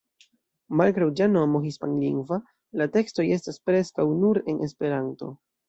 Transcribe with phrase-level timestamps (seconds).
[0.79, 2.41] Malgraŭ ĝia nomo hispanlingva,
[2.83, 5.35] la tekstoj estas preskaŭ nur en Esperanto.